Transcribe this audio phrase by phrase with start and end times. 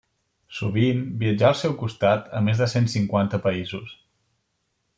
[0.59, 3.95] Sovint, viatjar al seu costat, a més de cent cinquanta països.